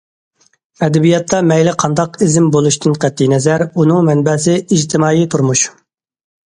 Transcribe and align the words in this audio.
ئەدەبىياتتا 0.85 1.41
مەيلى 1.49 1.75
قانداق 1.83 2.17
ئىزىم 2.27 2.47
بولۇشتىن 2.57 2.97
قەتئىينەزەر، 3.05 3.67
ئۇنىڭ 3.69 4.05
مەنبەسى 4.11 4.61
ئىجتىمائىي 4.65 5.29
تۇرمۇش. 5.35 5.71